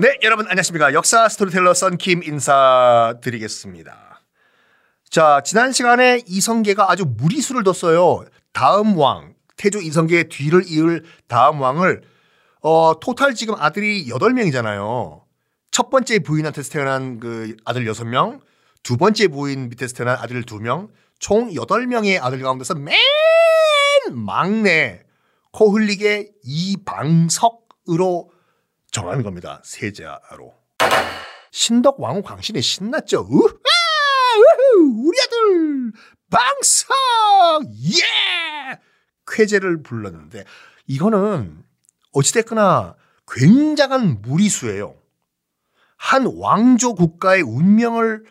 [0.00, 0.92] 네, 여러분 안녕하십니까.
[0.92, 4.22] 역사 스토리텔러 썬킴 인사드리겠습니다.
[5.10, 8.24] 자, 지난 시간에 이성계가 아주 무리수를 뒀어요.
[8.52, 12.02] 다음 왕, 태조 이성계의 뒤를 이을 다음 왕을
[12.60, 15.22] 어, total 지금 아들이 8명이잖아요.
[15.72, 18.40] 첫 번째 부인한테서 태어난 그 아들 6명,
[18.84, 22.96] 두 번째 부인 밑에서 태어난 아들 2명, 총 8명의 아들 가운데서 맨
[24.12, 25.02] 막내
[25.50, 28.37] 코 흘리게 이방석으로
[28.90, 29.60] 정하는 겁니다.
[29.64, 30.54] 세자로.
[31.50, 33.26] 신덕 왕후 광신이 신났죠.
[33.28, 33.52] 우하!
[34.38, 35.08] 우후!
[35.08, 35.92] 우리 아들
[36.30, 36.88] 방석
[37.98, 38.78] 예!
[39.26, 40.44] 쾌제를 불렀는데
[40.86, 41.64] 이거는
[42.12, 42.96] 어찌됐거나
[43.30, 44.96] 굉장한 무리수예요.
[45.96, 48.24] 한 왕조 국가의 운명을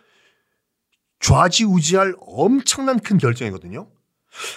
[1.20, 3.90] 좌지우지할 엄청난 큰 결정이거든요.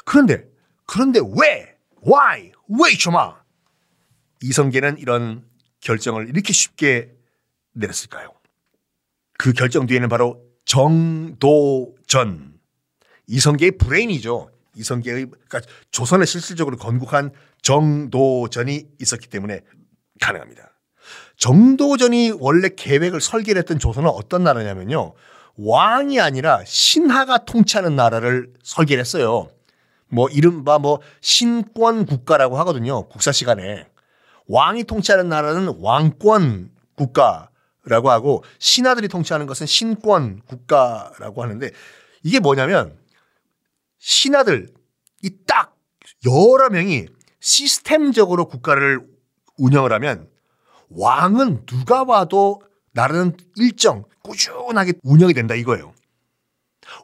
[0.04, 0.48] 그런데
[0.86, 1.76] 그런데 왜?
[2.06, 2.52] Why?
[2.68, 3.40] 왜 이초마?
[4.42, 5.49] 이성계는 이런
[5.80, 7.12] 결정을 이렇게 쉽게
[7.72, 8.32] 내렸을까요?
[9.38, 12.54] 그 결정 뒤에는 바로 정도전.
[13.26, 14.50] 이성계의 브레인이죠.
[14.76, 19.60] 이성계의 그러니까 조선을 실질적으로 건국한 정도전이 있었기 때문에
[20.20, 20.70] 가능합니다.
[21.36, 25.14] 정도전이 원래 계획을 설계를 했던 조선은 어떤 나라냐면요.
[25.56, 29.48] 왕이 아니라 신하가 통치하는 나라를 설계를 했어요.
[30.08, 33.08] 뭐 이른바 뭐 신권 국가라고 하거든요.
[33.08, 33.86] 국사 시간에.
[34.50, 41.70] 왕이 통치하는 나라는 왕권 국가라고 하고 신하들이 통치하는 것은 신권 국가라고 하는데
[42.22, 42.98] 이게 뭐냐면
[43.98, 44.68] 신하들
[45.22, 45.76] 이 딱
[46.26, 47.06] 여러 명이
[47.40, 49.06] 시스템적으로 국가를
[49.56, 50.28] 운영을 하면
[50.90, 52.60] 왕은 누가 봐도
[52.92, 55.92] 나라는 일정 꾸준하게 운영이 된다 이거예요.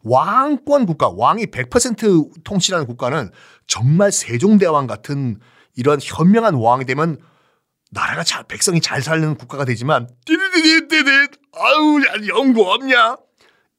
[0.02, 3.30] 왕권 국가, 왕이 100% 통치하는 국가는
[3.66, 5.38] 정말 세종대왕 같은
[5.76, 7.18] 이런 현명한 왕이 되면
[7.90, 11.10] 나라가 잘, 백성이 잘 사는 국가가 되지만, 띠디디디디디,
[11.52, 13.16] 아우, 연구 없냐?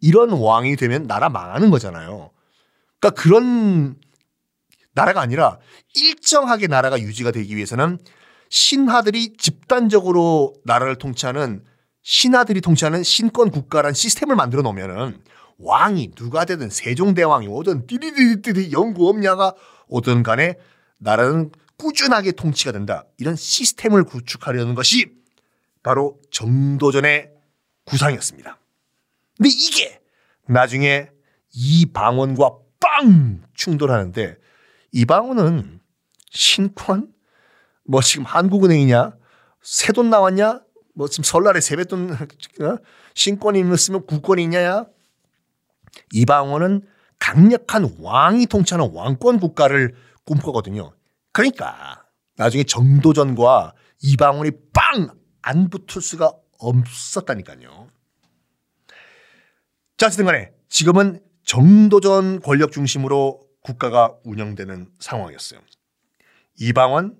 [0.01, 2.31] 이런 왕이 되면 나라 망하는 거잖아요.
[2.99, 3.95] 그러니까 그런
[4.93, 5.59] 나라가 아니라
[5.95, 7.99] 일정하게 나라가 유지가 되기 위해서는
[8.49, 11.63] 신하들이 집단적으로 나라를 통치하는
[12.01, 15.21] 신하들이 통치하는 신권 국가란 시스템을 만들어 놓으면은
[15.59, 19.53] 왕이 누가 되든 세종대왕이 오든 띠리디디디 연구 없냐가
[19.87, 20.55] 오든 간에
[20.99, 23.05] 나라는 꾸준하게 통치가 된다.
[23.17, 25.11] 이런 시스템을 구축하려는 것이
[25.83, 27.31] 바로 정도전의
[27.85, 28.59] 구상이었습니다.
[29.37, 30.01] 근데 이게
[30.47, 31.09] 나중에
[31.53, 34.37] 이방원과 빵 충돌하는데
[34.91, 35.79] 이방원은
[36.29, 37.13] 신권
[37.85, 39.15] 뭐 지금 한국은행이냐
[39.61, 40.61] 새돈 나왔냐
[40.93, 42.77] 뭐 지금 설날에 세뱃돈 어?
[43.13, 44.85] 신권이 있으면 국권이 있냐야
[46.13, 46.81] 이방원은
[47.19, 49.95] 강력한 왕이 통치하는 왕권 국가를
[50.25, 50.93] 꿈꾸거든요.
[51.37, 52.03] 그러니까
[52.35, 55.09] 나중에 정도전과 이방원이 빵
[55.43, 57.87] 안 붙을 수가 없었다니까요.
[59.97, 65.61] 자, 어쨌든 간에 지금은 정도전 권력 중심으로 국가가 운영되는 상황이었어요.
[66.59, 67.15] 이방원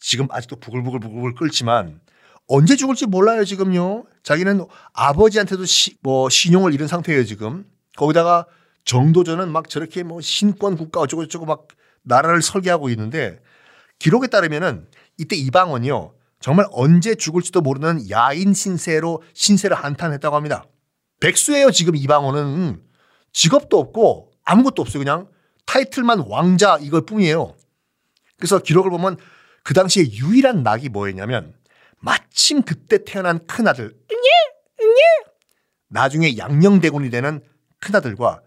[0.00, 2.00] 지금 아직도 부글부글 부글부글 끓지만
[2.48, 4.04] 언제 죽을지 몰라요 지금요.
[4.24, 7.64] 자기는 아버지한테도 시, 뭐 신용을 잃은 상태예요 지금.
[7.96, 8.44] 거기다가
[8.84, 11.68] 정도전은 막 저렇게 뭐 신권 국가 어쩌고 저쩌고 막
[12.02, 13.40] 나라를 설계하고 있는데
[14.02, 16.14] 기록에 따르면은 이때 이방원이요.
[16.40, 20.64] 정말 언제 죽을지도 모르는 야인 신세로 신세를 한탄했다고 합니다.
[21.20, 22.82] 백수예요 지금 이방원은
[23.32, 25.28] 직업도 없고 아무것도 없어요 그냥
[25.66, 27.54] 타이틀만 왕자 이걸 뿐이에요.
[28.38, 29.18] 그래서 기록을 보면
[29.62, 31.54] 그 당시에 유일한 낙이 뭐였냐면
[32.00, 34.28] 마침 그때 태어난 큰아들 응예
[34.80, 35.00] 응예
[35.90, 37.40] 나중에 양녕대군이 되는
[37.78, 38.42] 큰아들과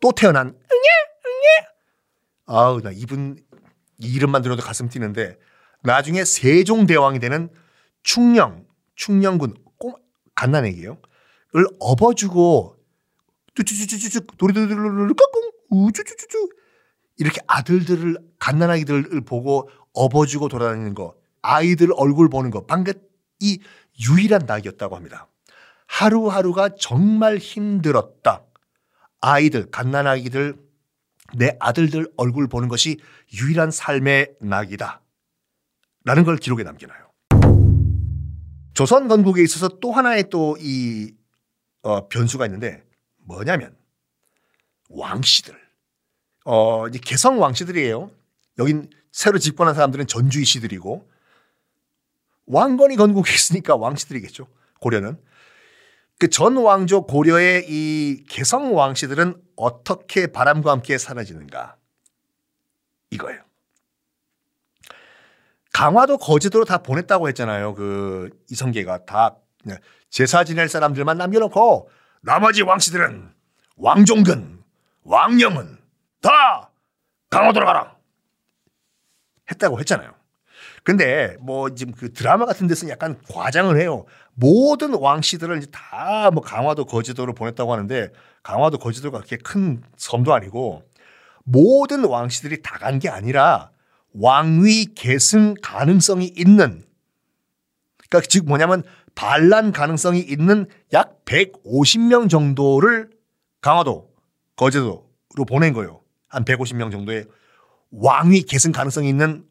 [0.00, 0.88] 또 태어난 응예
[1.26, 1.66] 응예
[2.44, 3.38] 아우 나 이분
[4.02, 5.38] 이름만 들어도 가슴 뛰는데
[5.82, 7.48] 나중에 세종대왕이 되는
[8.02, 9.96] 충령 충령군 꼬
[10.34, 10.98] 갓난애기예요.
[11.54, 12.76] 을 업어주고
[13.54, 16.48] 쭈쭈쭈쭈쭈 도리도리도리 까꿍 우쭈쭈쭈쭈
[17.18, 22.94] 이렇게 아들들을 갓난아기들을 보고 업어주고 돌아다니는 거 아이들 얼굴 보는 거 방금
[23.40, 23.60] 이
[24.08, 25.28] 유일한 낙이었다고 합니다.
[25.86, 28.44] 하루하루가 정말 힘들었다.
[29.20, 30.56] 아이들 갓난아기들
[31.36, 32.98] 내 아들들 얼굴 보는 것이
[33.34, 35.00] 유일한 삶의 낙이다.
[36.04, 37.12] 라는 걸 기록에 남겨놔요.
[38.74, 41.12] 조선 건국에 있어서 또 하나의 또이
[41.82, 42.84] 어, 변수가 있는데
[43.18, 43.76] 뭐냐면
[44.88, 45.54] 왕씨들.
[46.44, 48.10] 어, 이제 개성 왕씨들이에요.
[48.58, 51.08] 여긴 새로 집권한 사람들은 전주이 씨들이고
[52.46, 54.46] 왕건이 건국에 있으니까 왕씨들이겠죠.
[54.80, 55.18] 고려는.
[56.22, 61.74] 그 전 왕조 고려의 이 개성 왕씨들은 어떻게 바람과 함께 사라지는가?
[63.10, 63.42] 이거예요.
[65.72, 67.74] 강화도 거제도로 다 보냈다고 했잖아요.
[67.74, 69.34] 그 이성계가 다
[70.10, 71.90] 제사 지낼 사람들만 남겨놓고
[72.20, 73.34] 나머지 왕씨들은
[73.74, 74.62] 왕종근,
[75.02, 75.76] 왕영은
[76.20, 76.70] 다
[77.30, 77.96] 강화도로 가라
[79.50, 80.14] 했다고 했잖아요.
[80.84, 84.04] 근데 뭐 지금 그 드라마 같은 데서는 약간 과장을 해요.
[84.34, 88.10] 모든 왕씨들을 다 뭐 강화도 거제도로 보냈다고 하는데
[88.42, 90.82] 강화도 거제도가 그렇게 큰 섬도 아니고
[91.44, 93.70] 모든 왕씨들이 다 간 게 아니라
[94.14, 96.84] 왕위 계승 가능성이 있는
[98.08, 98.82] 그러니까 즉 뭐냐면
[99.14, 103.10] 반란 가능성이 있는 약 150명 정도를
[103.60, 104.10] 강화도
[104.56, 105.04] 거제도로
[105.48, 106.00] 보낸 거예요.
[106.28, 107.26] 한 150명 정도의
[107.90, 109.44] 왕위 계승 가능성이 있는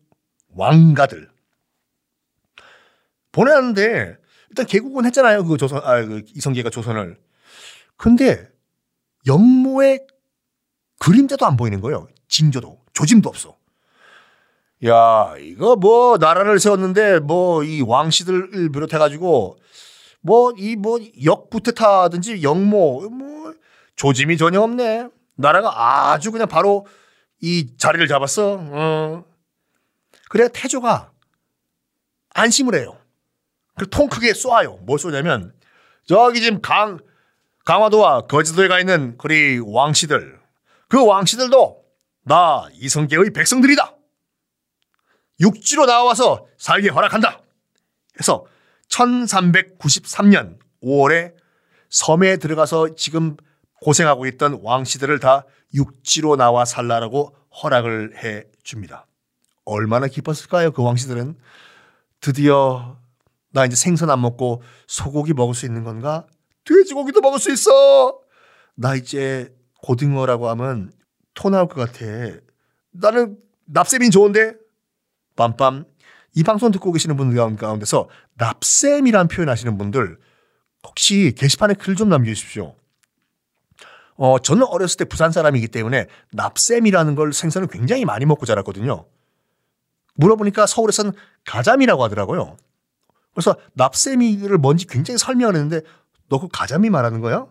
[0.55, 1.29] 왕가들
[3.31, 4.17] 보내는데
[4.49, 5.45] 일단 개국은 했잖아요.
[5.45, 7.17] 그 조선 아 그 이성계가 조선을.
[7.95, 8.49] 근데
[9.27, 10.05] 영모의
[10.99, 12.07] 그림자도 안 보이는 거예요.
[12.27, 13.55] 징조도 조짐도 없어.
[14.85, 19.57] 야 이거 뭐 나라를 세웠는데 뭐 이 왕씨들을 비롯해 가지고
[20.21, 23.53] 뭐 이 뭐 역부터 타든지 영모 뭐
[23.95, 25.07] 조짐이 전혀 없네.
[25.35, 26.85] 나라가 아주 그냥 바로
[27.39, 28.57] 이 자리를 잡았어.
[28.59, 29.23] 어.
[30.31, 31.11] 그래야 태조가
[32.29, 32.97] 안심을 해요.
[33.89, 34.77] 통 크게 쏘아요.
[34.77, 35.53] 뭘 쏘냐면
[36.05, 36.99] 저기 지금 강
[37.65, 40.39] 강화도와 거제도에 가 있는 그리 왕씨들
[40.87, 41.83] 그 왕씨들도
[42.23, 43.93] 나 이성계의 백성들이다.
[45.41, 47.41] 육지로 나와서 살게 허락한다.
[48.17, 48.45] 해서
[48.87, 51.35] 1393년 5월에
[51.89, 53.35] 섬에 들어가서 지금
[53.81, 59.07] 고생하고 있던 왕씨들을 다 육지로 나와 살라라고 허락을 해 줍니다.
[59.65, 60.71] 얼마나 기뻤을까요?
[60.71, 61.37] 그 왕씨들은
[62.19, 62.97] 드디어
[63.51, 66.25] 나 이제 생선 안 먹고 소고기 먹을 수 있는 건가?
[66.65, 68.19] 돼지고기도 먹을 수 있어.
[68.75, 70.91] 나 이제 고등어라고 하면
[71.33, 72.05] 토 나올 것 같아.
[72.91, 74.55] 나는 납셈이 좋은데
[75.35, 75.85] 빰빰
[76.35, 80.17] 이 방송 듣고 계시는 분들 가운데서 납셈이라는 표현 하시는 분들
[80.87, 82.75] 혹시 게시판에 글 좀 남겨주십시오.
[84.15, 89.05] 어, 저는 어렸을 때 부산 사람이기 때문에 납셈이라는 걸 생선을 굉장히 많이 먹고 자랐거든요.
[90.21, 91.11] 물어보니까 서울에서는
[91.45, 92.55] 가자미라고 하더라고요.
[93.33, 95.81] 그래서 납셈이를 뭔지 굉장히 설명을 했는데
[96.29, 97.45] 너 그 가자미 말하는 거야?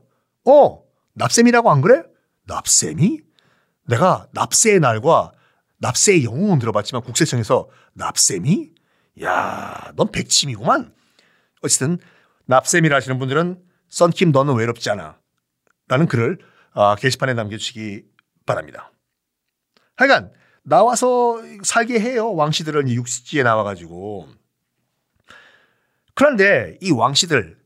[0.46, 0.82] 어,
[1.14, 2.02] 납셈이라고 안 그래?
[2.46, 3.20] 납셈이?
[3.88, 5.32] 내가 납세의 날과
[5.78, 8.70] 납세의 영웅은 들어봤지만 국세청에서 납셈이?
[9.22, 10.94] 야, 넌 백침이구만.
[11.62, 11.98] 어쨌든
[12.46, 15.18] 납셈이라 하시는 분들은 썬킴 너는 외롭지 않아.
[15.88, 16.38] 라는 글을
[16.72, 18.04] 아, 게시판에 남겨주시기
[18.46, 18.92] 바랍니다.
[19.96, 20.32] 하여간
[20.70, 22.32] 나와서 살게 해요.
[22.32, 24.28] 왕씨들은 육지에 나와가지고.
[26.14, 27.58] 그런데 이 왕씨들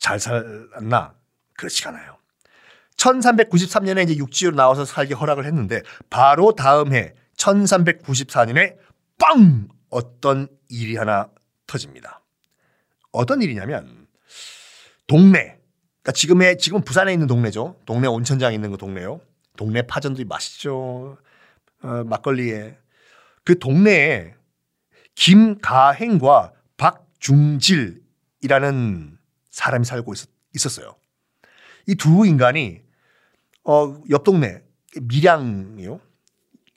[0.00, 1.14] 잘 살았나?
[1.56, 2.18] 그렇지 않아요.
[2.96, 8.78] 1393년에 이제 육지로 나와서 살게 허락을 했는데 바로 다음 해 1394년에
[9.16, 9.68] 빵!
[9.88, 11.28] 어떤 일이 하나
[11.68, 12.20] 터집니다.
[13.12, 14.08] 어떤 일이냐면
[15.06, 15.60] 동네
[16.02, 17.76] 그러니까 지금의 지금 부산에 있는 동네죠.
[17.86, 19.20] 동네 온천장에 있는 그 동네요.
[19.56, 21.16] 동네 파전도 맛있죠.
[21.84, 22.76] 어, 막걸리에
[23.44, 24.34] 그 동네에
[25.14, 27.98] 김가행과 박중질이라는
[29.50, 30.20] 사람이 살고 있,
[30.66, 30.96] 었 어요
[31.86, 32.80] 이 두 인간이
[33.64, 34.62] 어, 옆 동네
[35.00, 36.00] 밀양이요.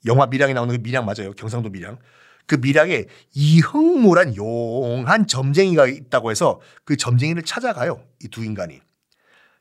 [0.05, 1.31] 영화 밀양에 나오는 그 밀양 맞아요.
[1.33, 1.97] 경상도 밀양.
[2.45, 8.03] 그 밀양에 이흥무란 용한 점쟁이가 있다고 해서 그 점쟁이를 찾아가요.
[8.23, 8.81] 이 두 인간이.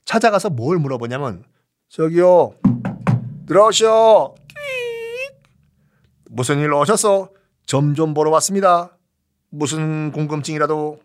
[0.04, 1.44] 찾아가서 뭘 물어보냐면
[1.88, 2.54] 저기요
[3.46, 4.34] 들어오셔
[6.36, 7.30] 무슨 일로 오셨어?
[7.64, 8.94] 점 좀 보러 왔습니다.
[9.48, 11.00] 무슨 궁금증이라도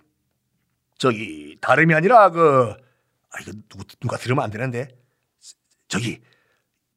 [0.97, 4.89] 저기 다름이 아니라 그 아, 이거 누구, 누가 들으면 안 되는데
[5.87, 6.19] 저기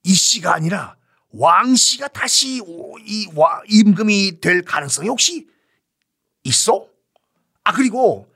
[0.03, 0.97] 이 씨가 아니라
[1.31, 2.61] 왕 씨가 다시
[3.07, 5.47] 이 와, 임금이 될 가능성이 혹시
[6.43, 6.89] 있어?
[7.63, 8.29] 아 그리고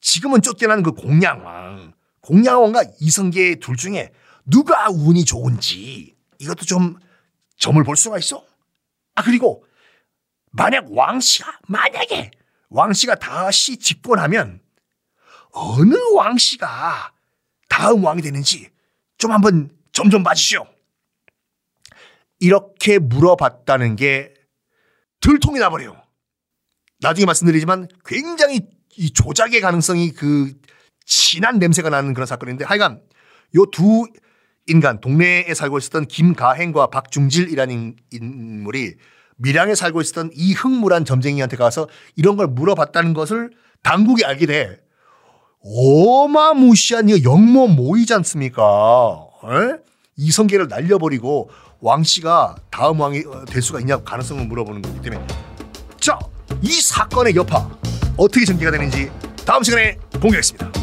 [0.00, 4.12] 지금은 쫓겨난 그 공양왕 공양왕과 이성계 둘 중에
[4.46, 6.96] 누가 운이 좋은지 이것도 좀
[7.56, 8.44] 점을 볼 수가 있어.
[9.14, 9.64] 아 그리고
[10.50, 12.30] 만약 왕씨가 만약에
[12.68, 14.60] 왕씨가 다시 집권하면
[15.52, 17.12] 어느 왕씨가
[17.68, 18.70] 다음 왕이 되는지
[19.18, 20.66] 좀 한번 점좀 봐주시오.
[22.40, 24.34] 이렇게 물어봤다는 게
[25.20, 26.02] 들통이 나버려요.
[27.00, 28.60] 나중에 말씀드리지만 굉장히
[28.96, 30.52] 이 조작의 가능성이 그
[31.04, 33.02] 진한 냄새가 나는 그런 사건인데 하여간
[33.56, 34.06] 요 두
[34.66, 38.94] 인간 동네에 살고 있었던 김가행과 박중질이라는 인물이
[39.36, 43.50] 밀양에 살고 있었던 이 흥무란 점쟁이한테 가서 이런 걸 물어봤다는 것을
[43.82, 44.80] 당국이 알게 돼.
[45.64, 48.62] 어마무시한 이 영모 모이지 않습니까?
[49.44, 49.82] 에?
[50.16, 51.50] 이성계를 날려버리고
[51.80, 55.26] 왕 씨가 다음 왕이 될 수가 있냐 가능성을 물어보는 거기 때문에
[55.98, 56.18] 자
[56.62, 57.68] 이 사건의 여파
[58.16, 59.10] 어떻게 전개가 되는지
[59.44, 60.81] 다음 시간에 공개하겠습니다.